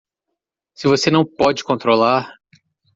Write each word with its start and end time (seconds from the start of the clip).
Se 0.73 0.87
você 0.87 1.11
não 1.11 1.23
pode 1.23 1.63
controlar 1.63 2.33